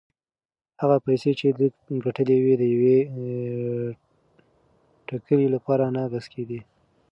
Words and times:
هغه 0.81 0.97
پیسې 1.05 1.31
چې 1.39 1.47
ده 1.57 1.65
ګټلې 2.05 2.37
وې 2.43 2.53
د 2.61 2.63
یوې 2.73 2.97
ټکلې 5.07 5.47
لپاره 5.55 5.85
نه 5.95 6.01
بس 6.11 6.25
کېدې. 6.33 6.59